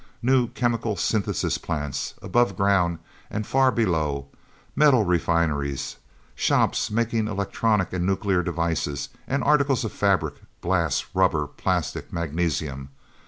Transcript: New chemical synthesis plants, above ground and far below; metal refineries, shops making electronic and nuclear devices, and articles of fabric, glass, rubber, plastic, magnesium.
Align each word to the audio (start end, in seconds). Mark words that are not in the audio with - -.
New 0.23 0.47
chemical 0.47 0.95
synthesis 0.95 1.59
plants, 1.59 2.15
above 2.23 2.57
ground 2.57 2.97
and 3.29 3.45
far 3.45 3.71
below; 3.71 4.25
metal 4.75 5.03
refineries, 5.03 5.97
shops 6.33 6.89
making 6.89 7.27
electronic 7.27 7.93
and 7.93 8.03
nuclear 8.03 8.41
devices, 8.41 9.09
and 9.27 9.43
articles 9.43 9.85
of 9.85 9.91
fabric, 9.91 10.37
glass, 10.59 11.05
rubber, 11.13 11.45
plastic, 11.45 12.11
magnesium. 12.11 12.89